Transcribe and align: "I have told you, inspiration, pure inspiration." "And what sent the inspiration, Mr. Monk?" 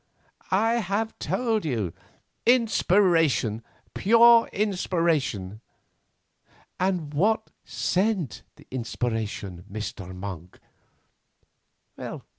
"I 0.49 0.77
have 0.79 1.13
told 1.19 1.63
you, 1.63 1.93
inspiration, 2.47 3.61
pure 3.93 4.47
inspiration." 4.47 5.61
"And 6.79 7.13
what 7.13 7.51
sent 7.63 8.41
the 8.55 8.65
inspiration, 8.71 9.63
Mr. 9.71 10.15
Monk?" 10.15 10.57